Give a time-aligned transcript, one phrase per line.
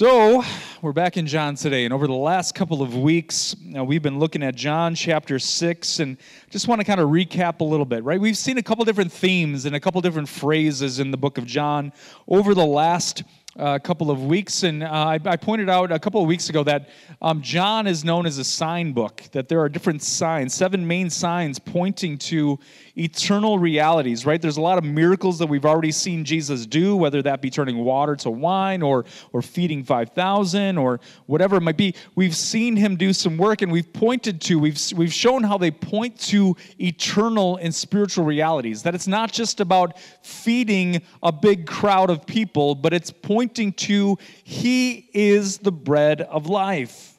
[0.00, 0.42] So,
[0.80, 4.18] we're back in John today, and over the last couple of weeks, uh, we've been
[4.18, 6.16] looking at John chapter 6, and
[6.48, 8.18] just want to kind of recap a little bit, right?
[8.18, 11.44] We've seen a couple different themes and a couple different phrases in the book of
[11.44, 11.92] John
[12.26, 13.24] over the last
[13.58, 16.64] uh, couple of weeks, and uh, I, I, pointed out a couple of weeks ago
[16.64, 16.88] that
[17.20, 21.10] um, John is known as a sign book, that there are different signs, seven main
[21.10, 22.58] signs pointing to
[22.96, 24.40] eternal realities, right?
[24.40, 27.78] There's a lot of miracles that we've already seen Jesus do, whether that be turning
[27.78, 31.94] water to wine or, or feeding 5,000 or whatever it might be.
[32.14, 35.70] We've seen him do some work, and we've pointed to, we've, we've shown how they
[35.70, 42.10] point to eternal and spiritual realities, that it's not just about feeding a big crowd
[42.10, 47.10] of people, but it's pointing to He is the bread of life.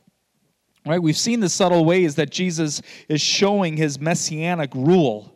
[0.85, 1.01] Right?
[1.01, 5.30] We've seen the subtle ways that Jesus is showing his messianic rule.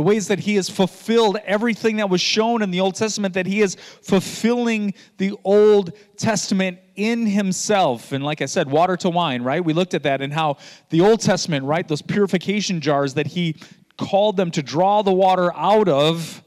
[0.00, 3.44] The ways that he has fulfilled everything that was shown in the Old Testament, that
[3.44, 8.12] he is fulfilling the Old Testament in himself.
[8.12, 9.62] And like I said, water to wine, right?
[9.62, 10.56] We looked at that and how
[10.88, 13.56] the Old Testament, right, those purification jars that he
[13.98, 16.42] called them to draw the water out of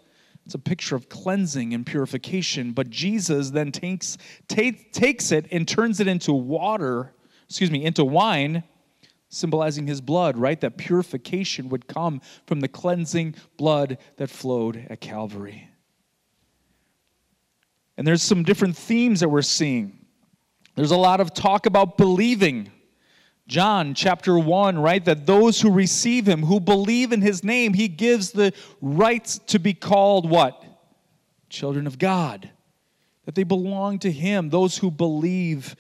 [0.48, 2.72] it's a picture of cleansing and purification.
[2.72, 7.14] But Jesus then takes, take, takes it and turns it into water,
[7.48, 8.64] excuse me, into wine,
[9.34, 10.60] symbolizing his blood, right?
[10.62, 15.70] That purification would come from the cleansing blood that flowed at Calvary.
[17.98, 20.06] And there's some different themes that we're seeing.
[20.76, 22.72] There's a lot of talk about believing.
[23.48, 25.04] John chapter 1, right?
[25.04, 29.60] That those who receive him, who believe in his name, he gives the right to
[29.60, 30.64] be called what?
[31.50, 32.50] Children of God.
[33.26, 35.76] That they belong to him, those who believe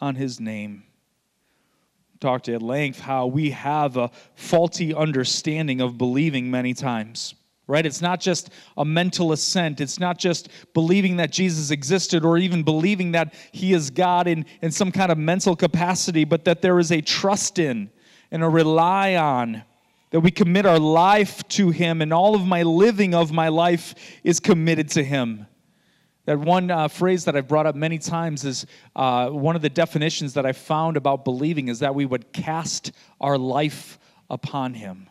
[0.00, 0.84] on his name.
[2.22, 7.34] Talked to at length how we have a faulty understanding of believing many times
[7.68, 7.86] right?
[7.86, 9.80] It's not just a mental assent.
[9.80, 14.44] It's not just believing that Jesus existed or even believing that he is God in,
[14.60, 17.90] in some kind of mental capacity, but that there is a trust in
[18.30, 19.62] and a rely on,
[20.10, 23.94] that we commit our life to him, and all of my living of my life
[24.22, 25.46] is committed to him.
[26.24, 29.68] That one uh, phrase that I've brought up many times is uh, one of the
[29.68, 33.98] definitions that I found about believing is that we would cast our life
[34.30, 35.08] upon him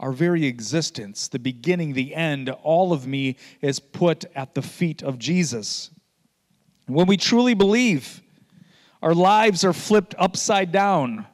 [0.00, 5.02] our very existence, the beginning, the end, all of me is put at the feet
[5.02, 5.90] of Jesus.
[6.86, 8.22] When we truly believe,
[9.02, 11.26] our lives are flipped upside down.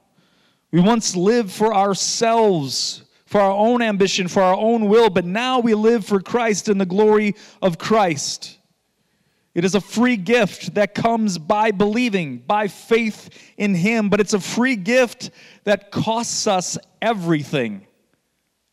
[0.70, 5.60] We once lived for ourselves, for our own ambition, for our own will, but now
[5.60, 8.58] we live for Christ and the glory of Christ.
[9.54, 14.34] It is a free gift that comes by believing, by faith in Him, but it's
[14.34, 15.30] a free gift
[15.62, 17.86] that costs us everything.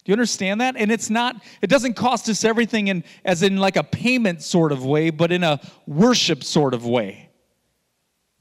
[0.03, 0.75] Do you understand that?
[0.77, 4.71] And it's not, it doesn't cost us everything in, as in like a payment sort
[4.71, 7.29] of way, but in a worship sort of way.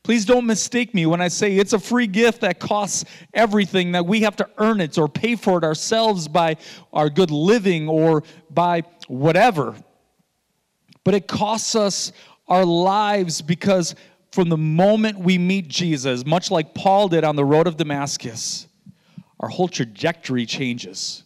[0.03, 4.07] Please don't mistake me when I say it's a free gift that costs everything, that
[4.07, 6.57] we have to earn it or pay for it ourselves by
[6.95, 9.77] our good living or by whatever.
[11.05, 12.13] But it costs us
[12.51, 13.95] our lives because
[14.33, 18.67] from the moment we meet Jesus, much like Paul did on the road of Damascus,
[19.39, 21.25] our whole trajectory changes.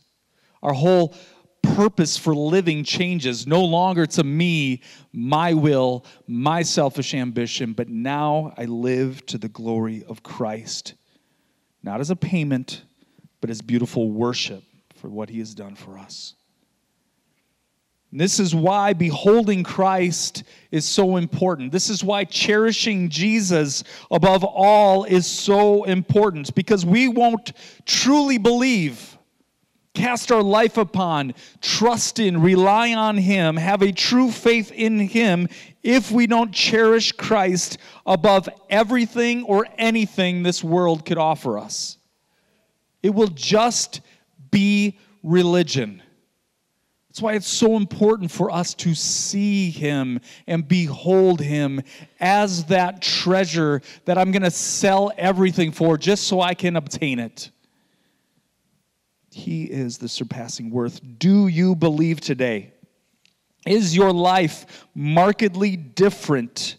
[0.63, 1.15] Our whole
[1.63, 3.47] purpose for living changes.
[3.47, 9.49] No longer to me, my will, my selfish ambition, but now I live to the
[9.49, 10.95] glory of Christ.
[11.83, 12.83] Not as a payment,
[13.41, 14.63] but as beautiful worship
[14.95, 16.35] for what he has done for us.
[18.17, 21.73] This is why beholding Christ is so important.
[21.73, 27.53] This is why cherishing Jesus above all is so important because we won't
[27.85, 29.19] truly believe
[29.95, 35.49] cast our life upon, trust in, rely on Him, have a true faith in Him
[35.83, 41.99] if we don't cherish Christ above everything or anything this world could offer us.
[43.03, 44.03] It will just
[44.53, 46.01] be religion.
[47.15, 50.19] That's why it's so important for us to see Him
[50.49, 51.81] and behold Him
[52.19, 57.21] as that treasure that I'm going to sell everything for just so I can obtain
[57.21, 57.53] it.
[59.31, 61.01] He is the surpassing worth.
[61.21, 62.73] Do you believe today?
[63.65, 66.79] Is your life markedly different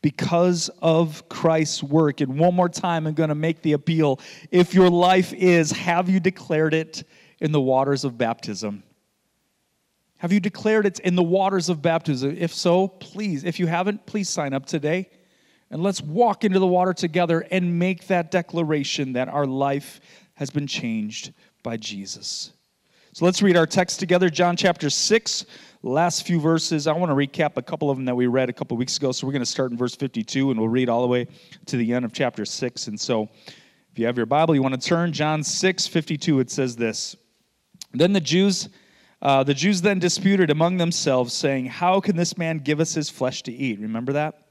[0.00, 2.22] because of Christ's work?
[2.22, 4.20] And one more time, I'm going to make the appeal.
[4.50, 7.04] If your life is, have you declared it
[7.40, 8.82] in the waters of baptism?
[10.18, 12.36] Have you declared it in the waters of baptism?
[12.38, 15.10] If so, please, if you haven't, please sign up today.
[15.70, 20.00] And let's walk into the water together and make that declaration that our life
[20.34, 22.52] has been changed by Jesus.
[23.12, 25.46] So let's read our text together, John chapter 6.
[25.82, 28.52] last few verses, I want to recap a couple of them that we read a
[28.52, 29.12] couple weeks ago.
[29.12, 31.26] So we're going to start in verse 52 and we'll read all the way
[31.66, 32.86] to the end of chapter 6.
[32.88, 33.28] And so
[33.92, 37.16] if you have your Bible, you want to turn, John 6 52, it says this.
[37.92, 38.68] Then the Jews.
[39.22, 43.08] Uh, the Jews then disputed among themselves, saying, How can this man give us his
[43.08, 43.80] flesh to eat?
[43.80, 44.42] Remember that?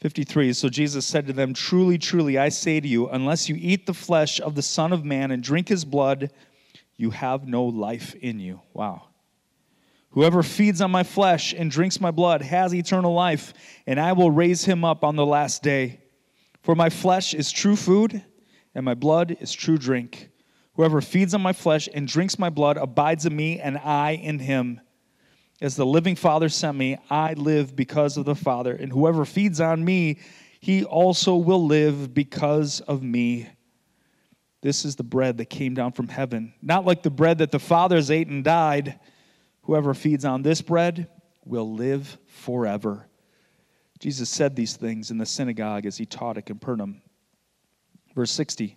[0.00, 3.86] 53 So Jesus said to them, Truly, truly, I say to you, unless you eat
[3.86, 6.30] the flesh of the Son of Man and drink his blood,
[6.96, 8.60] you have no life in you.
[8.72, 9.04] Wow.
[10.10, 13.52] Whoever feeds on my flesh and drinks my blood has eternal life,
[13.86, 16.00] and I will raise him up on the last day.
[16.62, 18.24] For my flesh is true food,
[18.74, 20.27] and my blood is true drink.
[20.78, 24.38] Whoever feeds on my flesh and drinks my blood abides in me, and I in
[24.38, 24.80] him.
[25.60, 29.60] As the living Father sent me, I live because of the Father, and whoever feeds
[29.60, 30.20] on me,
[30.60, 33.48] he also will live because of me.
[34.60, 37.58] This is the bread that came down from heaven, not like the bread that the
[37.58, 39.00] fathers ate and died.
[39.62, 41.08] Whoever feeds on this bread
[41.44, 43.08] will live forever.
[43.98, 47.02] Jesus said these things in the synagogue as he taught at Capernaum.
[48.14, 48.76] Verse 60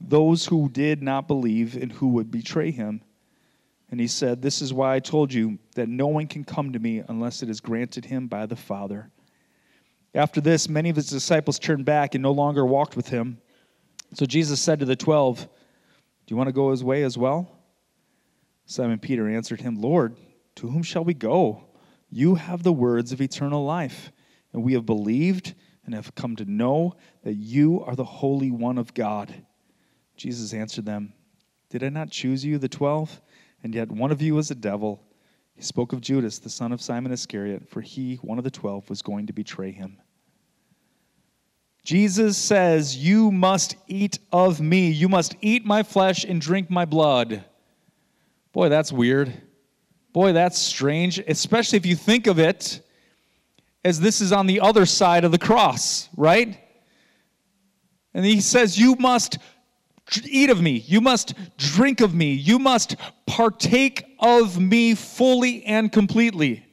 [0.00, 3.02] those who did not believe and who would betray him.
[3.90, 6.78] And he said, This is why I told you that no one can come to
[6.78, 9.10] me unless it is granted him by the Father.
[10.14, 13.38] After this, many of his disciples turned back and no longer walked with him.
[14.14, 15.48] So Jesus said to the twelve, Do
[16.32, 17.50] you want to go his way as well?
[18.64, 20.16] Simon Peter answered him, Lord,
[20.56, 21.64] to whom shall we go?
[22.10, 24.10] You have the words of eternal life,
[24.52, 25.54] and we have believed
[25.84, 29.45] and have come to know that you are the Holy One of God.
[30.16, 31.12] Jesus answered them,
[31.70, 33.20] Did I not choose you, the twelve?
[33.62, 35.02] and yet one of you is a devil.
[35.54, 38.88] He spoke of Judas, the son of Simon Iscariot, for he, one of the twelve,
[38.88, 39.98] was going to betray him.
[41.82, 44.90] Jesus says, You must eat of me.
[44.90, 47.44] You must eat my flesh and drink my blood.
[48.52, 49.32] Boy, that's weird.
[50.12, 52.80] Boy, that's strange, especially if you think of it
[53.84, 56.58] as this is on the other side of the cross, right?
[58.14, 59.38] And he says, You must
[60.24, 60.72] eat of me.
[60.72, 62.32] You must drink of me.
[62.32, 66.64] You must partake of me fully and completely.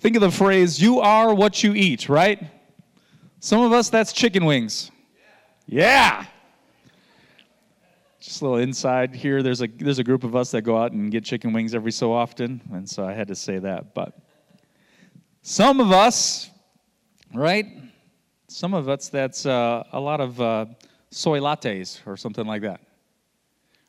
[0.00, 2.42] Think of the phrase, you are what you eat, right?
[3.38, 4.90] Some of us, that's chicken wings.
[5.66, 6.26] Yeah.
[8.18, 9.42] Just a little inside here.
[9.42, 11.92] There's a, there's a group of us that go out and get chicken wings every
[11.92, 13.94] so often, and so I had to say that.
[13.94, 14.18] But
[15.42, 16.50] some of us,
[17.32, 17.66] right?
[18.48, 20.40] Some of us, that's uh, a lot of.
[20.40, 20.66] Uh,
[21.12, 22.80] soy lattes or something like that.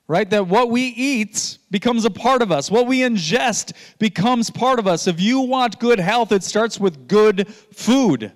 [0.08, 0.30] Right?
[0.30, 2.70] That what we eat becomes a part of us.
[2.70, 5.08] What we ingest becomes part of us.
[5.08, 8.34] If you want good health, it starts with good food.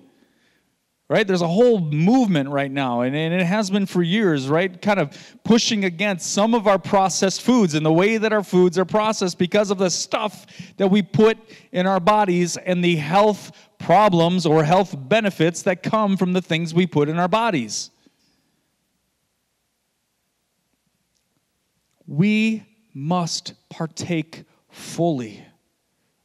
[1.10, 1.26] Right?
[1.26, 4.80] There's a whole movement right now, and, and it has been for years, right?
[4.82, 8.78] Kind of pushing against some of our processed foods and the way that our foods
[8.78, 11.38] are processed because of the stuff that we put
[11.72, 16.74] in our bodies and the health problems or health benefits that come from the things
[16.74, 17.90] we put in our bodies.
[22.08, 25.44] We must partake fully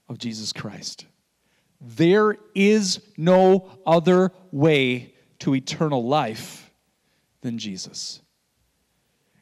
[0.07, 1.05] of Jesus Christ.
[1.79, 6.71] There is no other way to eternal life
[7.41, 8.21] than Jesus.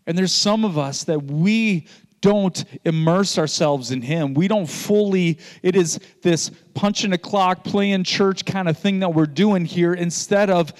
[0.08, 1.88] And there's some of us that we
[2.22, 4.34] don't immerse ourselves in Him.
[4.34, 9.14] We don't fully, it is this punching a clock, playing church kind of thing that
[9.14, 10.74] we're doing here instead of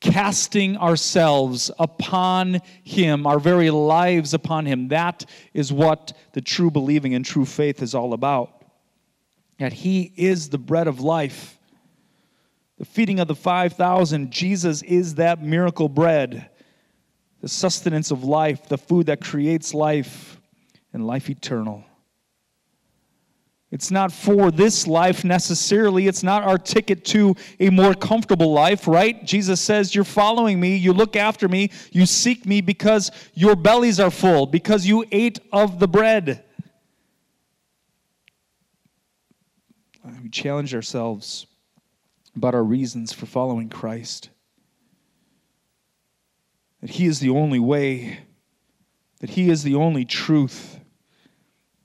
[0.00, 4.88] casting ourselves upon Him, our very lives upon Him.
[4.88, 8.64] That is what the true believing and true faith is all about.
[9.58, 11.58] That He is the bread of life.
[12.78, 16.48] The feeding of the 5,000, Jesus is that miracle bread,
[17.40, 20.40] the sustenance of life, the food that creates life
[20.92, 21.84] and life eternal.
[23.70, 26.06] It's not for this life necessarily.
[26.06, 29.22] It's not our ticket to a more comfortable life, right?
[29.24, 34.00] Jesus says, You're following me, you look after me, you seek me because your bellies
[34.00, 36.44] are full, because you ate of the bread.
[40.22, 41.46] We challenge ourselves
[42.34, 44.30] about our reasons for following Christ.
[46.80, 48.20] That He is the only way,
[49.20, 50.77] that He is the only truth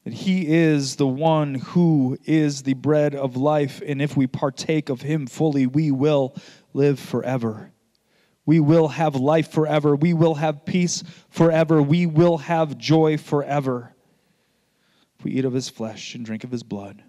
[0.04, 4.90] that he is the one who is the bread of life, and if we partake
[4.90, 6.36] of him fully, we will
[6.74, 7.72] live forever.
[8.46, 9.96] We will have life forever.
[9.96, 11.82] We will have peace forever.
[11.82, 13.96] We will have joy forever.
[15.18, 17.02] If we eat of his flesh and drink of his blood.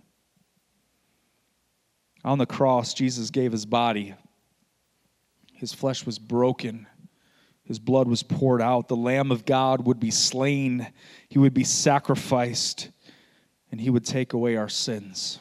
[2.24, 4.14] On the cross, Jesus gave his body.
[5.52, 6.86] His flesh was broken.
[7.64, 8.88] His blood was poured out.
[8.88, 10.86] The Lamb of God would be slain.
[11.28, 12.90] He would be sacrificed.
[13.70, 15.38] And he would take away our sins.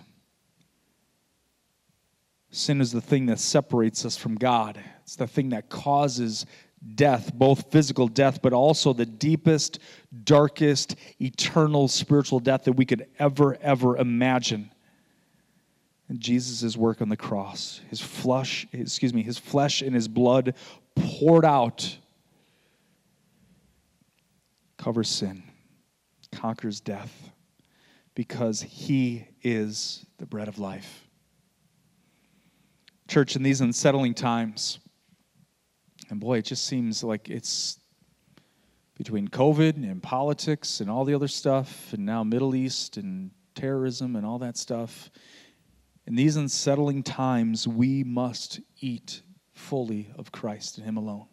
[2.49, 4.79] Sin is the thing that separates us from God.
[5.01, 6.45] It's the thing that causes
[6.95, 9.79] death, both physical death, but also the deepest,
[10.23, 14.71] darkest, eternal spiritual death that we could ever, ever imagine.
[16.09, 20.55] And Jesus' work on the cross, his flesh, excuse me, his flesh and his blood
[20.95, 21.97] poured out,
[24.83, 25.41] covers sin,
[26.33, 27.31] conquers death,
[28.15, 31.07] because he is the bread of life.
[33.07, 34.79] Church, in these unsettling times,
[36.09, 37.79] and boy, it just seems like it's
[38.97, 44.17] between COVID and politics and all the other stuff, and now Middle East and terrorism
[44.17, 45.09] and all that stuff.
[46.07, 49.21] In these unsettling times, we must eat
[49.53, 51.27] fully of Christ and Him alone.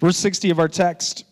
[0.00, 1.24] Verse 60 of our text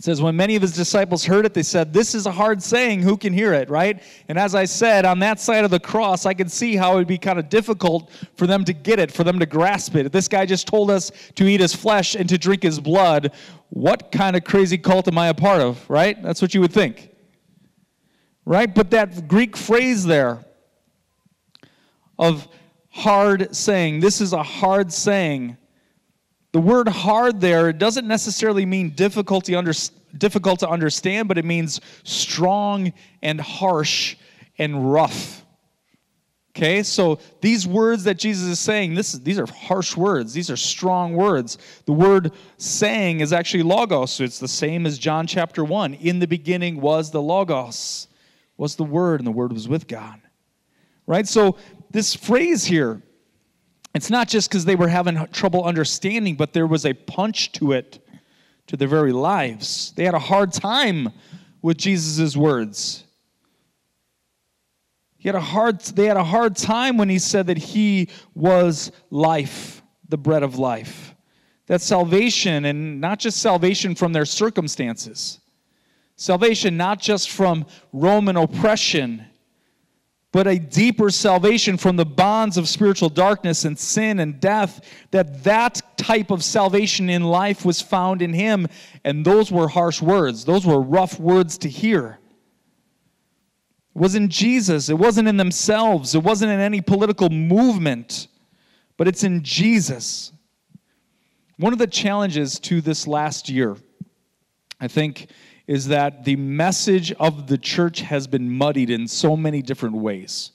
[0.00, 3.02] says, when many of his disciples heard it, they said, This is a hard saying.
[3.02, 4.02] Who can hear it, right?
[4.28, 6.96] And as I said, on that side of the cross, I could see how it
[6.96, 10.10] would be kind of difficult for them to get it, for them to grasp it.
[10.10, 13.32] This guy just told us to eat his flesh and to drink his blood,
[13.70, 16.20] what kind of crazy cult am I a part of, right?
[16.22, 17.10] That's what you would think.
[18.44, 18.72] Right?
[18.72, 20.44] But that Greek phrase there
[22.18, 22.48] of
[22.90, 25.56] hard saying, this is a hard saying
[26.54, 29.72] the word hard there doesn't necessarily mean difficulty under,
[30.16, 32.92] difficult to understand, but it means strong
[33.22, 34.14] and harsh
[34.56, 35.44] and rough.
[36.50, 40.32] Okay, so these words that Jesus is saying, this, these are harsh words.
[40.32, 41.58] These are strong words.
[41.86, 44.20] The word saying is actually logos.
[44.20, 45.94] It's the same as John chapter 1.
[45.94, 48.06] In the beginning was the logos,
[48.56, 50.20] was the word, and the word was with God.
[51.04, 51.26] Right?
[51.26, 51.56] So
[51.90, 53.02] this phrase here,
[53.94, 57.72] it's not just because they were having trouble understanding, but there was a punch to
[57.72, 58.04] it,
[58.66, 59.92] to their very lives.
[59.96, 61.10] They had a hard time
[61.62, 63.04] with Jesus' words.
[65.16, 68.92] He had a hard, they had a hard time when he said that he was
[69.10, 71.14] life, the bread of life.
[71.66, 75.40] That salvation, and not just salvation from their circumstances,
[76.16, 79.24] salvation not just from Roman oppression
[80.34, 84.80] but a deeper salvation from the bonds of spiritual darkness and sin and death
[85.12, 88.66] that that type of salvation in life was found in him.
[89.04, 90.44] And those were harsh words.
[90.44, 92.18] Those were rough words to hear.
[93.94, 94.88] It was in jesus.
[94.88, 96.16] It wasn't in themselves.
[96.16, 98.26] It wasn't in any political movement.
[98.96, 100.32] But it's in jesus.
[101.58, 103.76] One of the challenges to this last year
[104.80, 105.28] i think
[105.66, 110.52] is that the message of the church has been muddied in so many different ways.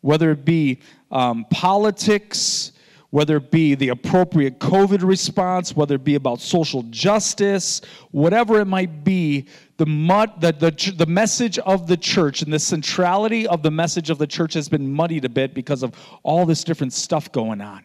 [0.00, 2.72] Whether it be um, politics,
[3.10, 8.66] whether it be the appropriate COVID response, whether it be about social justice, whatever it
[8.66, 9.46] might be,
[9.78, 14.10] the, mud, the, the, the message of the church and the centrality of the message
[14.10, 17.60] of the church has been muddied a bit because of all this different stuff going
[17.60, 17.84] on.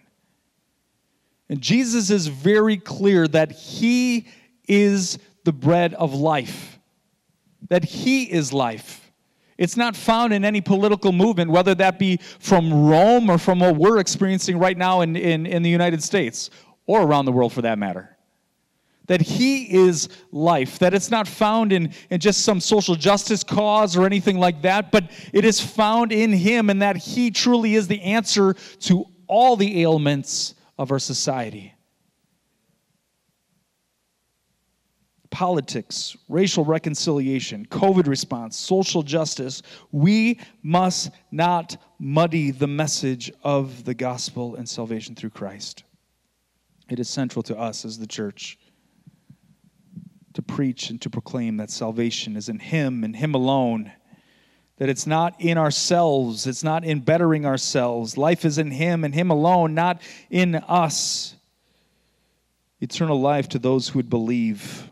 [1.49, 4.27] And Jesus is very clear that he
[4.67, 6.79] is the bread of life,
[7.69, 9.11] that He is life.
[9.57, 13.75] It's not found in any political movement, whether that be from Rome or from what
[13.75, 16.49] we're experiencing right now in, in, in the United States
[16.85, 18.17] or around the world for that matter.
[19.07, 23.95] That He is life, that it's not found in, in just some social justice cause
[23.95, 27.87] or anything like that, but it is found in Him and that He truly is
[27.87, 31.72] the answer to all the ailments of our society.
[35.33, 43.95] Politics, racial reconciliation, COVID response, social justice, we must not muddy the message of the
[43.95, 45.85] gospel and salvation through Christ.
[46.87, 48.59] It is central to us as the church
[50.35, 53.91] to preach and to proclaim that salvation is in Him and Him alone.
[54.77, 58.19] That it's not in ourselves, it's not in bettering ourselves.
[58.19, 59.99] Life is in Him and Him alone, not
[60.29, 61.35] in us.
[62.81, 64.91] Eternal life to those who would believe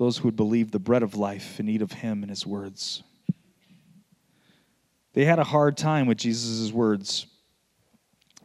[0.00, 3.02] those who would believe the bread of life and eat of him and his words.
[5.12, 7.26] They had a hard time with Jesus' words.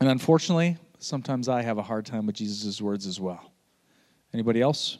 [0.01, 3.53] And unfortunately, sometimes I have a hard time with Jesus' words as well.
[4.33, 4.97] Anybody else?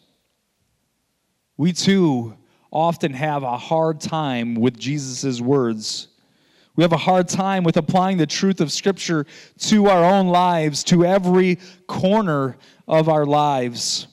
[1.58, 2.38] We too
[2.72, 6.08] often have a hard time with Jesus' words.
[6.78, 9.26] We have a hard time with applying the truth of Scripture
[9.60, 12.56] to our own lives, to every corner
[12.88, 14.08] of our lives.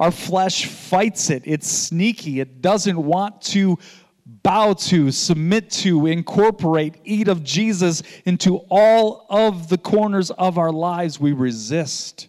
[0.00, 1.42] Our flesh fights it.
[1.44, 2.40] It's sneaky.
[2.40, 3.78] It doesn't want to
[4.24, 10.72] bow to, submit to, incorporate, eat of Jesus into all of the corners of our
[10.72, 11.20] lives.
[11.20, 12.28] We resist.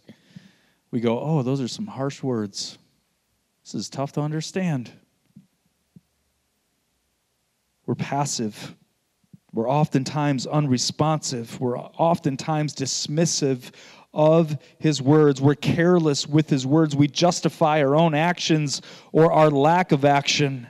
[0.91, 2.77] We go, oh, those are some harsh words.
[3.63, 4.91] This is tough to understand.
[7.85, 8.75] We're passive.
[9.53, 11.57] We're oftentimes unresponsive.
[11.61, 13.71] We're oftentimes dismissive
[14.13, 15.41] of his words.
[15.41, 16.95] We're careless with his words.
[16.95, 20.67] We justify our own actions or our lack of action.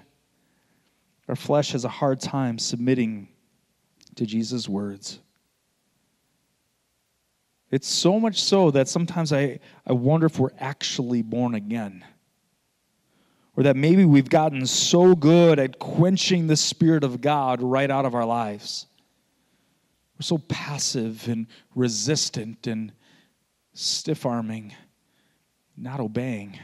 [1.28, 3.30] Our flesh has a hard time submitting
[4.16, 5.20] to Jesus' words.
[7.72, 12.04] It's so much so that sometimes I, I wonder if we're actually born again.
[13.56, 18.06] Or that maybe we've gotten so good at quenching the Spirit of God right out
[18.06, 18.88] of our lives.
[20.18, 22.92] We're so passive and resistant and
[23.74, 24.74] stiff arming,
[25.78, 26.60] not obeying.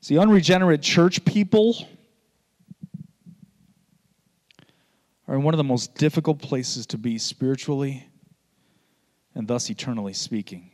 [0.00, 1.76] See, unregenerate church people
[5.28, 8.06] are in one of the most difficult places to be spiritually
[9.34, 10.70] and thus eternally speaking.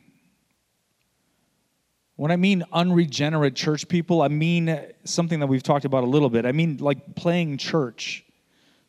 [2.15, 6.29] When I mean unregenerate church people, I mean something that we've talked about a little
[6.29, 6.45] bit.
[6.45, 8.25] I mean like playing church,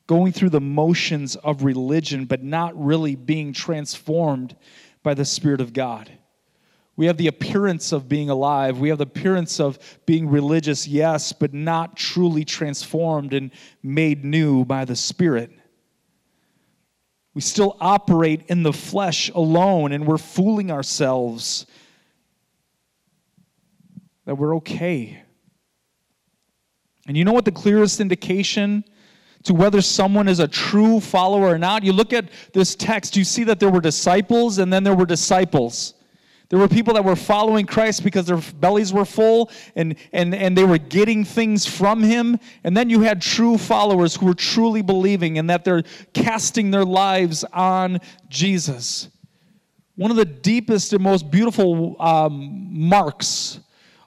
[0.09, 4.57] going through the motions of religion, but not really being transformed
[5.03, 6.11] by the Spirit of God.
[6.97, 8.79] We have the appearance of being alive.
[8.79, 13.51] We have the appearance of being religious, yes, but not truly transformed and
[13.83, 15.51] made new by the Spirit.
[17.33, 21.65] We still operate in the flesh alone, and we're fooling ourselves
[24.27, 25.23] that we're okay.
[27.07, 28.85] And you know what the clearest indication
[29.45, 31.83] to whether someone is a true follower or not?
[31.83, 35.07] You look at this text, you see that there were disciples and then there were
[35.07, 35.95] disciples.
[36.51, 40.59] There were people that were following Christ because their bellies were full and, and, and
[40.59, 42.41] they were getting things from him.
[42.65, 46.85] And then you had true followers who were truly believing and that they're casting their
[46.85, 49.09] lives on Jesus.
[49.95, 53.61] One of the deepest and most beautiful um, marks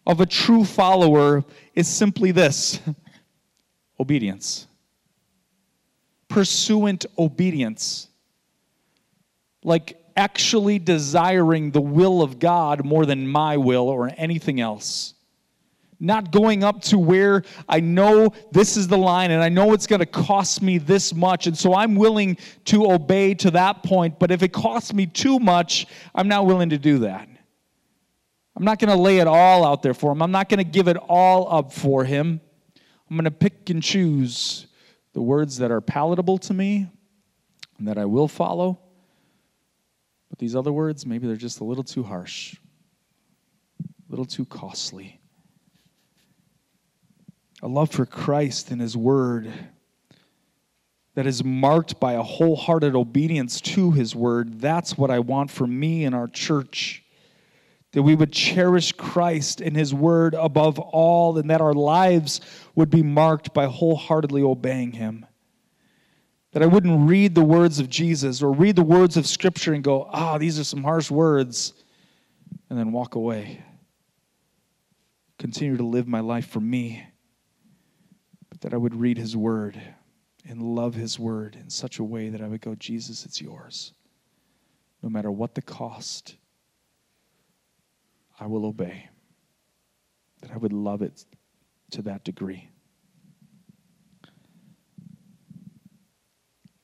[0.05, 2.81] of a true follower is simply this
[3.99, 4.67] obedience.
[6.33, 8.07] Pursuant obedience.
[9.63, 15.13] Like actually desiring the will of God more than my will or anything else.
[15.99, 19.87] Not going up to where I know this is the line and I know it's
[19.87, 21.47] going to cost me this much.
[21.47, 24.19] And so I'm willing to obey to that point.
[24.19, 27.29] But if it costs me too much, I'm not willing to do that.
[28.55, 30.21] I'm not going to lay it all out there for him.
[30.21, 32.41] I'm not going to give it all up for him.
[33.09, 34.67] I'm going to pick and choose
[35.13, 36.89] the words that are palatable to me
[37.77, 38.79] and that I will follow
[40.33, 42.55] but these other words, maybe they're just a little too harsh,
[43.83, 45.21] a little too costly.
[47.61, 49.53] A love for Christ and His Word
[51.13, 54.59] that is marked by a wholehearted obedience to His Word.
[54.59, 57.02] That's what I want for me and our church.
[57.93, 62.41] That we would cherish Christ and His Word above all, and that our lives
[62.75, 65.25] would be marked by wholeheartedly obeying Him.
[66.51, 69.83] That I wouldn't read the words of Jesus or read the words of Scripture and
[69.83, 71.73] go, ah, oh, these are some harsh words,
[72.69, 73.63] and then walk away.
[75.37, 77.03] Continue to live my life for me.
[78.49, 79.79] But that I would read His Word
[80.47, 83.93] and love His Word in such a way that I would go, Jesus, it's yours.
[85.01, 86.37] No matter what the cost,
[88.43, 89.07] I will obey.
[90.41, 91.23] That I would love it
[91.91, 92.69] to that degree.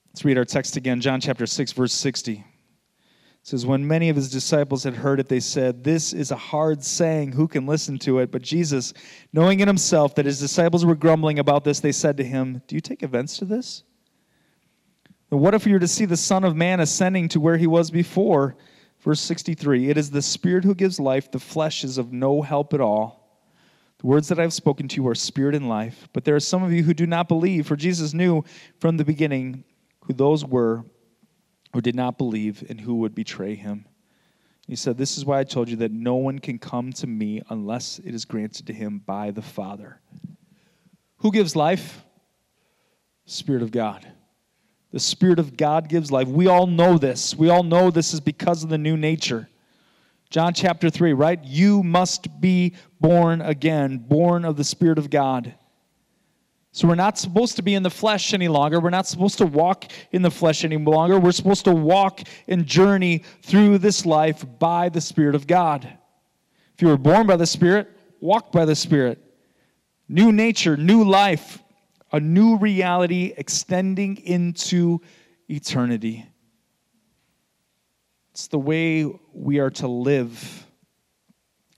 [0.07, 2.31] Let's read our text again, John chapter 6, verse 60.
[2.31, 2.45] It
[3.43, 6.81] says, When many of his disciples had heard it, they said, This is a hard
[6.81, 7.33] saying.
[7.33, 8.31] Who can listen to it?
[8.31, 8.93] But Jesus,
[9.33, 12.75] knowing in himself that his disciples were grumbling about this, they said to him, Do
[12.75, 13.83] you take offense to this?
[15.27, 17.91] What if you were to see the Son of Man ascending to where he was
[17.91, 18.55] before?
[18.99, 22.73] Verse 63 It is the Spirit who gives life, the flesh is of no help
[22.73, 23.19] at all.
[23.99, 26.39] The words that I have spoken to you are spirit and life, but there are
[26.39, 28.45] some of you who do not believe, for Jesus knew
[28.79, 29.65] from the beginning
[30.01, 30.85] who those were
[31.73, 33.85] who did not believe and who would betray him.
[34.67, 37.41] He said, This is why I told you that no one can come to me
[37.49, 39.99] unless it is granted to him by the Father.
[41.17, 42.03] Who gives life?
[43.25, 44.07] Spirit of God.
[44.91, 46.27] The Spirit of God gives life.
[46.27, 47.35] We all know this.
[47.35, 49.47] We all know this is because of the new nature.
[50.29, 51.43] John chapter 3, right?
[51.43, 55.55] You must be born again, born of the Spirit of God.
[56.71, 58.79] So we're not supposed to be in the flesh any longer.
[58.79, 61.19] We're not supposed to walk in the flesh any longer.
[61.19, 65.91] We're supposed to walk and journey through this life by the Spirit of God.
[66.75, 69.19] If you were born by the Spirit, walk by the Spirit.
[70.07, 71.59] New nature, new life,
[72.11, 75.01] a new reality extending into
[75.47, 76.25] eternity.
[78.31, 80.65] It's the way we are to live.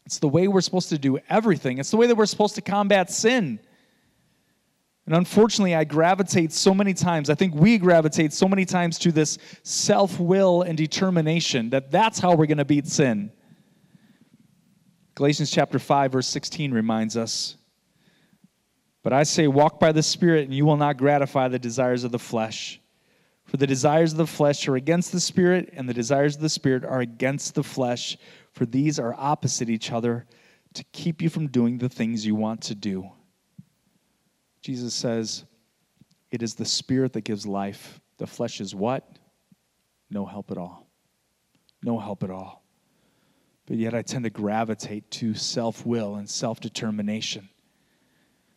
[0.05, 1.77] It's the way we're supposed to do everything.
[1.77, 3.59] It's the way that we're supposed to combat sin.
[5.05, 9.11] And unfortunately, I gravitate so many times, I think we gravitate so many times to
[9.11, 13.31] this self will and determination that that's how we're going to beat sin.
[15.15, 17.57] Galatians chapter 5, verse 16 reminds us
[19.03, 22.11] But I say, walk by the Spirit, and you will not gratify the desires of
[22.11, 22.79] the flesh.
[23.45, 26.49] For the desires of the flesh are against the Spirit, and the desires of the
[26.49, 28.17] Spirit are against the flesh,
[28.53, 30.25] for these are opposite each other
[30.73, 33.09] to keep you from doing the things you want to do.
[34.61, 35.45] Jesus says,
[36.29, 37.99] It is the Spirit that gives life.
[38.17, 39.17] The flesh is what?
[40.09, 40.87] No help at all.
[41.83, 42.63] No help at all.
[43.65, 47.49] But yet I tend to gravitate to self will and self determination.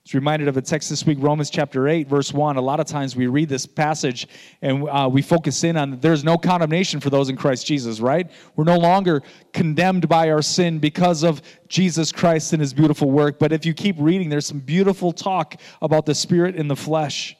[0.04, 2.58] It's reminded of a text this week, Romans chapter 8, verse 1.
[2.58, 4.28] A lot of times we read this passage
[4.60, 8.30] and uh, we focus in on there's no condemnation for those in Christ Jesus, right?
[8.54, 9.22] We're no longer
[9.54, 13.38] condemned by our sin because of Jesus Christ and his beautiful work.
[13.38, 17.34] But if you keep reading, there's some beautiful talk about the spirit in the flesh.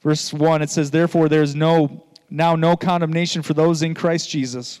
[0.00, 4.80] Verse 1, it says, Therefore, there's no now no condemnation for those in Christ Jesus.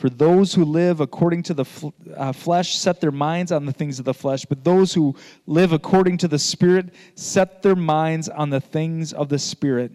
[0.00, 3.98] For those who live according to the uh, flesh set their minds on the things
[3.98, 5.14] of the flesh, but those who
[5.46, 9.92] live according to the Spirit set their minds on the things of the Spirit.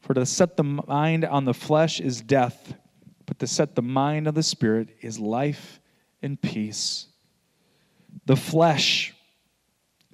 [0.00, 2.72] For to set the mind on the flesh is death,
[3.26, 5.80] but to set the mind on the Spirit is life
[6.22, 7.08] and peace.
[8.24, 9.12] The flesh,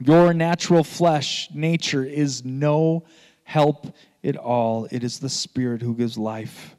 [0.00, 3.04] your natural flesh nature, is no
[3.44, 4.88] help at all.
[4.90, 6.74] It is the Spirit who gives life.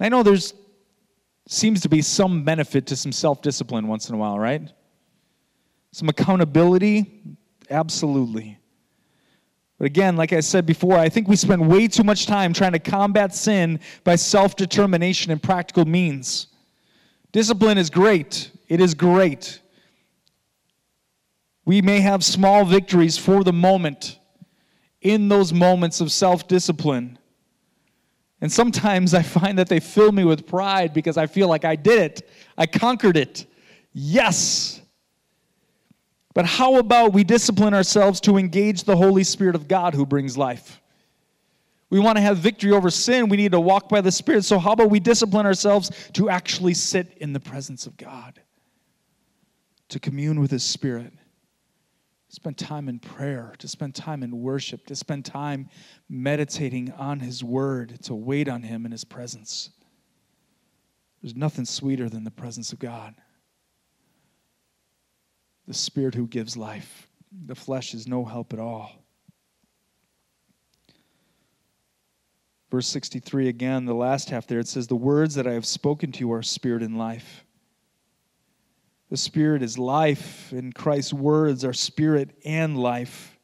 [0.00, 0.54] I know there's
[1.46, 4.62] seems to be some benefit to some self discipline once in a while, right?
[5.92, 7.22] Some accountability,
[7.70, 8.58] absolutely.
[9.78, 12.72] But again, like I said before, I think we spend way too much time trying
[12.72, 16.48] to combat sin by self determination and practical means.
[17.32, 19.60] Discipline is great, it is great.
[21.66, 24.18] We may have small victories for the moment
[25.00, 27.18] in those moments of self discipline.
[28.44, 31.76] And sometimes I find that they fill me with pride because I feel like I
[31.76, 32.28] did it,
[32.58, 33.46] I conquered it.
[33.94, 34.82] Yes.
[36.34, 40.36] But how about we discipline ourselves to engage the Holy Spirit of God who brings
[40.36, 40.82] life?
[41.88, 43.30] We want to have victory over sin.
[43.30, 44.44] We need to walk by the Spirit.
[44.44, 48.42] So, how about we discipline ourselves to actually sit in the presence of God,
[49.88, 51.14] to commune with His Spirit?
[52.34, 55.68] Spend time in prayer, to spend time in worship, to spend time
[56.08, 59.70] meditating on His Word, to wait on Him in His presence.
[61.22, 63.14] There's nothing sweeter than the presence of God.
[65.66, 67.08] The Spirit who gives life.
[67.46, 68.92] The flesh is no help at all.
[72.70, 76.10] Verse 63 again, the last half there, it says, The words that I have spoken
[76.12, 77.43] to you are spirit and life.
[79.10, 83.38] The Spirit is life, and Christ's words are spirit and life.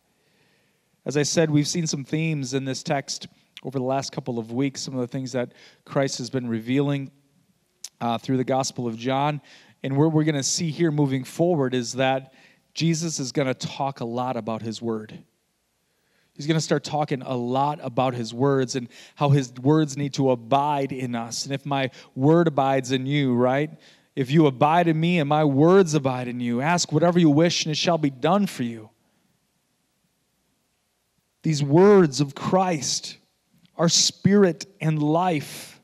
[1.04, 3.26] As I said, we've seen some themes in this text
[3.62, 5.52] over the last couple of weeks, some of the things that
[5.84, 7.10] Christ has been revealing
[8.00, 9.40] uh, through the Gospel of John.
[9.82, 12.32] And what we're going to see here moving forward is that
[12.74, 15.18] Jesus is going to talk a lot about his word.
[16.34, 20.14] He's going to start talking a lot about his words and how his words need
[20.14, 21.44] to abide in us.
[21.44, 23.70] And if my word abides in you, right?
[24.20, 27.64] If you abide in me and my words abide in you, ask whatever you wish
[27.64, 28.90] and it shall be done for you.
[31.42, 33.16] These words of Christ
[33.78, 35.80] are spirit and life.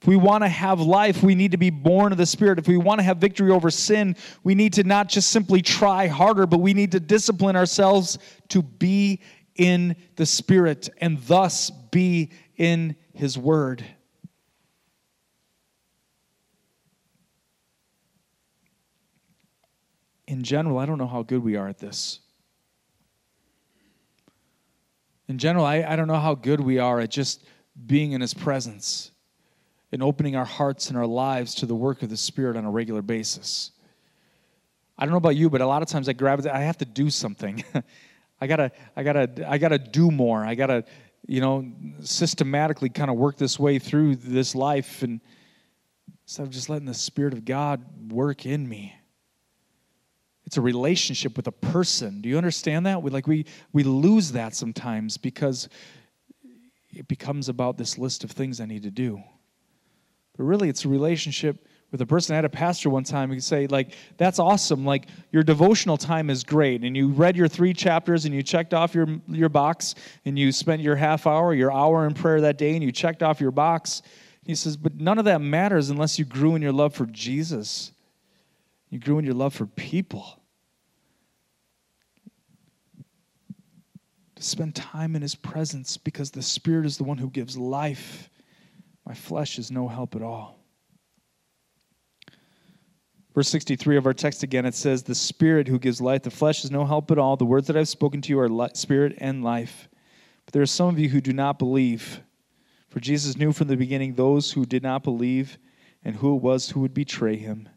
[0.00, 2.58] If we want to have life, we need to be born of the Spirit.
[2.58, 6.06] If we want to have victory over sin, we need to not just simply try
[6.06, 9.20] harder, but we need to discipline ourselves to be
[9.56, 13.84] in the Spirit and thus be in His Word.
[20.32, 22.20] In general, I don't know how good we are at this.
[25.28, 27.44] In general, I, I don't know how good we are at just
[27.86, 29.10] being in His presence
[29.92, 32.70] and opening our hearts and our lives to the work of the Spirit on a
[32.70, 33.72] regular basis.
[34.96, 36.78] I don't know about you, but a lot of times I grab it, I have
[36.78, 37.62] to do something.
[38.40, 40.46] I gotta, I gotta, I gotta do more.
[40.46, 40.84] I gotta,
[41.26, 45.20] you know, systematically kind of work this way through this life, and
[46.24, 48.94] instead of just letting the Spirit of God work in me.
[50.52, 52.20] It's a relationship with a person.
[52.20, 53.02] Do you understand that?
[53.02, 55.70] We like we we lose that sometimes because
[56.90, 59.22] it becomes about this list of things I need to do.
[60.36, 62.34] But really, it's a relationship with a person.
[62.34, 64.84] I had a pastor one time who say, like, that's awesome.
[64.84, 66.82] Like, your devotional time is great.
[66.82, 69.94] And you read your three chapters and you checked off your, your box
[70.26, 73.22] and you spent your half hour, your hour in prayer that day and you checked
[73.22, 74.02] off your box.
[74.44, 77.92] He says, but none of that matters unless you grew in your love for Jesus.
[78.90, 80.40] You grew in your love for people.
[84.44, 88.30] Spend time in his presence because the Spirit is the one who gives life.
[89.06, 90.58] My flesh is no help at all.
[93.34, 96.64] Verse 63 of our text again, it says, The Spirit who gives life, the flesh
[96.64, 97.36] is no help at all.
[97.36, 99.88] The words that I've spoken to you are li- spirit and life.
[100.44, 102.20] But there are some of you who do not believe.
[102.90, 105.56] For Jesus knew from the beginning those who did not believe
[106.04, 107.68] and who it was who would betray him.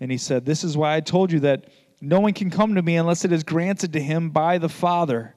[0.00, 1.68] And he said, This is why I told you that
[2.00, 5.34] no one can come to me unless it is granted to him by the Father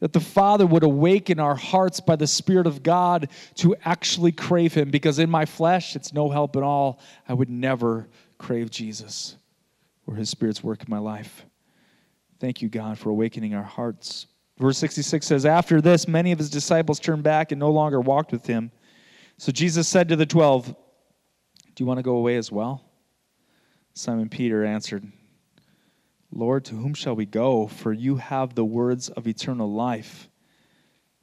[0.00, 4.74] that the Father would awaken our hearts by the Spirit of God to actually crave
[4.74, 7.00] Him, because in my flesh, it's no help at all.
[7.28, 9.36] I would never crave Jesus
[10.06, 11.46] or His Spirit's work in my life.
[12.38, 14.26] Thank you, God, for awakening our hearts.
[14.58, 18.32] Verse 66 says, After this, many of His disciples turned back and no longer walked
[18.32, 18.70] with Him.
[19.38, 20.74] So Jesus said to the twelve, Do
[21.84, 22.82] you want to go away as well?
[23.94, 25.10] Simon Peter answered,
[26.32, 27.66] Lord, to whom shall we go?
[27.66, 30.28] For you have the words of eternal life.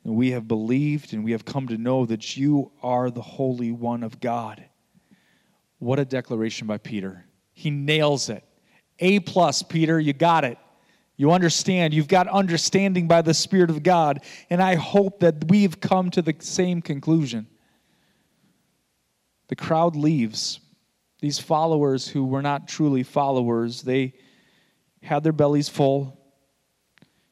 [0.04, 3.72] And we have believed and we have come to know that you are the Holy
[3.72, 4.64] One of God.
[5.80, 7.26] What a declaration by Peter.
[7.54, 8.44] He nails it.
[9.00, 10.58] A plus, Peter, you got it.
[11.16, 11.94] You understand.
[11.94, 14.24] You've got understanding by the Spirit of God.
[14.50, 17.48] And I hope that we've come to the same conclusion.
[19.48, 20.60] The crowd leaves.
[21.20, 24.14] These followers who were not truly followers, they
[25.04, 26.18] had their bellies full.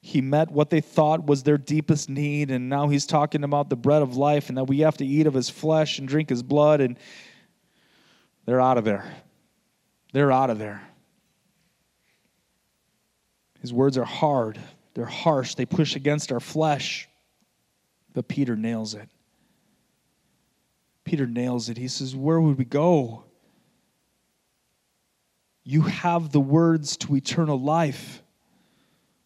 [0.01, 3.75] He met what they thought was their deepest need, and now he's talking about the
[3.75, 6.43] bread of life and that we have to eat of his flesh and drink his
[6.43, 6.97] blood, and
[8.45, 9.05] they're out of there.
[10.11, 10.81] They're out of there.
[13.61, 14.59] His words are hard,
[14.95, 17.07] they're harsh, they push against our flesh.
[18.13, 19.07] But Peter nails it.
[21.05, 21.77] Peter nails it.
[21.77, 23.23] He says, Where would we go?
[25.63, 28.23] You have the words to eternal life.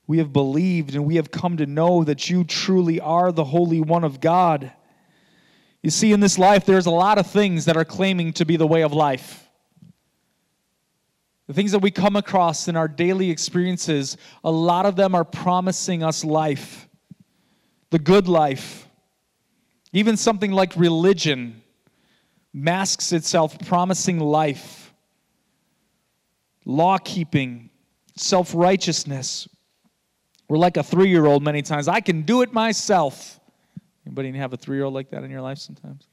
[0.08, 3.82] We have believed and we have come to know that you truly are the Holy
[3.82, 4.72] One of God.
[5.82, 8.58] You see, in this life, there's a lot of things that are claiming to be
[8.58, 9.50] the way of life.
[11.48, 15.24] The things that we come across in our daily experiences, a lot of them are
[15.24, 16.90] promising us life,
[17.92, 18.88] the good life.
[19.94, 21.62] Even something like religion
[22.52, 24.85] masks itself promising life
[26.66, 27.70] law keeping,
[28.16, 29.48] self righteousness.
[30.48, 31.88] We're like a three year old many times.
[31.88, 33.40] I can do it myself.
[34.06, 36.08] Anybody have a three year old like that in your life sometimes?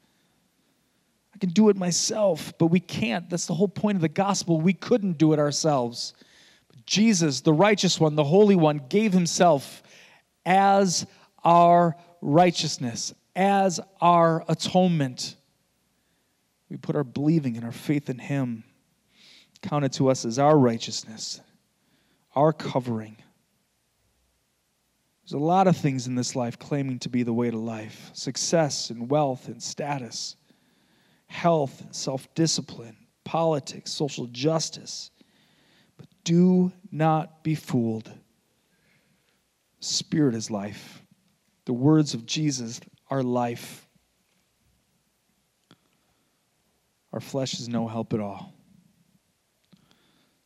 [1.35, 3.29] I can do it myself, but we can't.
[3.29, 4.61] That's the whole point of the gospel.
[4.61, 6.15] We couldn't do it ourselves.
[6.69, 9.83] But Jesus, the righteous one, the holy one, gave himself
[10.45, 11.07] as
[11.45, 15.37] our righteousness, as our atonement.
[16.69, 18.65] We put our believing and our faith in him
[19.63, 21.41] counted to us as our righteousness,
[22.35, 23.17] our covering.
[25.23, 28.11] There's a lot of things in this life claiming to be the way to life
[28.13, 30.37] success and wealth and status,
[31.27, 35.11] health and self discipline, politics, social justice.
[35.97, 38.11] But do not be fooled.
[39.81, 41.03] Spirit is life.
[41.65, 43.87] The words of Jesus are life.
[47.13, 48.55] Our flesh is no help at all.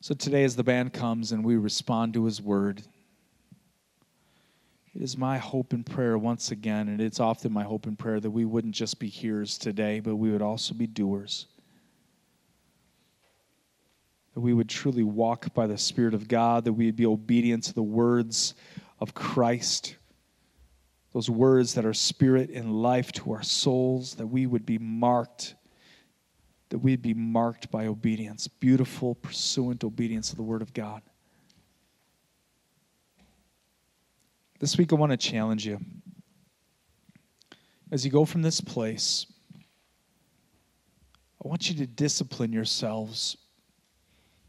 [0.06, 2.80] So today, as the band comes and we respond to his word,
[4.94, 8.20] it is my hope and prayer once again, and it's often my hope and prayer
[8.20, 11.46] that we wouldn't just be hearers today, but we would also be doers.
[14.34, 17.64] That we would truly walk by the Spirit of God, that we would be obedient
[17.64, 18.54] to the words
[19.00, 19.96] of Christ,
[21.12, 25.55] those words that are spirit and life to our souls, that we would be marked
[26.68, 31.02] that we'd be marked by obedience, beautiful, pursuant obedience to the Word of God.
[34.58, 35.80] This week, I want to challenge you.
[37.92, 39.26] As you go from this place,
[41.44, 43.36] I want you to discipline yourselves,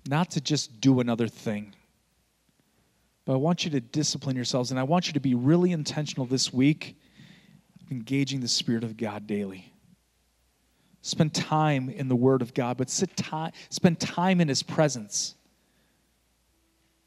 [0.07, 1.75] not to just do another thing,
[3.25, 6.25] but I want you to discipline yourselves, and I want you to be really intentional
[6.25, 6.97] this week
[7.91, 9.73] engaging the Spirit of God daily.
[11.07, 15.35] Spend time in the Word of God, but sit time, spend time in His presence.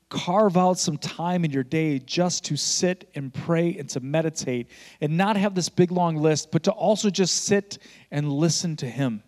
[0.08, 4.70] Carve out some time in your day just to sit and pray and to meditate
[5.02, 7.76] and not have this big long list, but to also just sit
[8.10, 9.22] and listen to Him.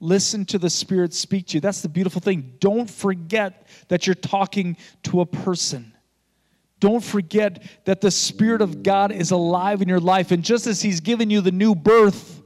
[0.00, 1.60] Listen to the Spirit speak to you.
[1.60, 2.54] That's the beautiful thing.
[2.60, 5.92] Don't forget that you're talking to a person.
[6.80, 10.30] Don't forget that the Spirit of God is alive in your life.
[10.30, 12.37] And just as He's given you the new birth,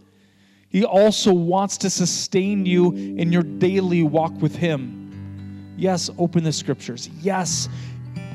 [0.73, 5.75] He also wants to sustain you in your daily walk with Him.
[5.77, 7.11] Yes, open the scriptures.
[7.21, 7.69] Yes,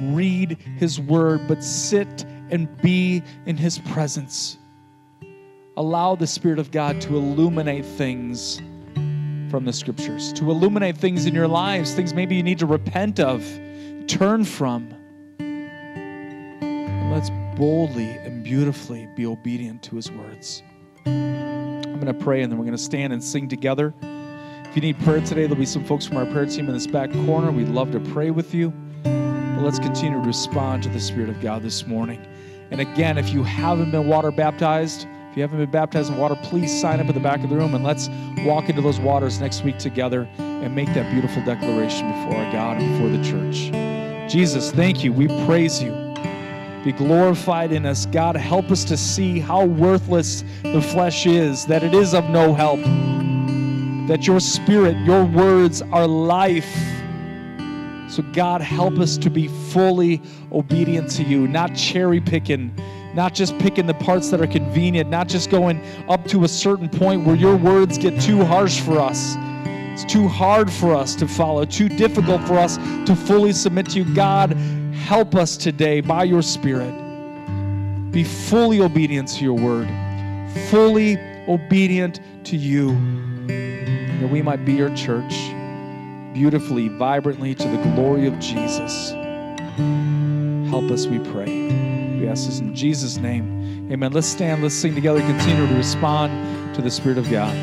[0.01, 4.57] read His word, but sit and be in His presence.
[5.77, 8.61] Allow the Spirit of God to illuminate things
[9.49, 13.19] from the scriptures, to illuminate things in your lives, things maybe you need to repent
[13.19, 13.43] of,
[14.07, 14.93] turn from.
[15.39, 20.61] And let's boldly and beautifully be obedient to his words.
[21.97, 23.91] I'm going to pray and then we're going to stand and sing together.
[24.01, 26.85] If you need prayer today, there'll be some folks from our prayer team in this
[26.85, 27.51] back corner.
[27.51, 28.69] We'd love to pray with you.
[29.01, 32.23] But let's continue to respond to the Spirit of God this morning.
[32.69, 36.37] And again, if you haven't been water baptized, if you haven't been baptized in water,
[36.43, 38.09] please sign up at the back of the room and let's
[38.45, 42.79] walk into those waters next week together and make that beautiful declaration before our God
[42.79, 44.31] and before the church.
[44.31, 45.11] Jesus, thank you.
[45.11, 46.06] We praise you.
[46.87, 48.05] Be glorified in us.
[48.05, 52.53] God, help us to see how worthless the flesh is, that it is of no
[52.53, 52.79] help,
[54.07, 56.73] that your spirit, your words are life.
[58.09, 60.21] So, God, help us to be fully
[60.53, 62.73] obedient to you, not cherry picking
[63.13, 66.87] not just picking the parts that are convenient, not just going up to a certain
[66.87, 69.35] point where your words get too harsh for us.
[69.65, 74.03] It's too hard for us to follow, too difficult for us to fully submit to
[74.03, 74.15] you.
[74.15, 74.55] God,
[74.97, 76.93] help us today by your Spirit.
[78.11, 79.87] Be fully obedient to your word,
[80.69, 82.89] fully obedient to you,
[83.47, 85.33] that we might be your church
[86.33, 89.11] beautifully, vibrantly to the glory of Jesus.
[90.69, 92.17] Help us, we pray.
[92.19, 93.89] We ask this in Jesus' name.
[93.91, 94.11] Amen.
[94.11, 97.55] Let's stand, let's sing together, continue to respond to the Spirit of God.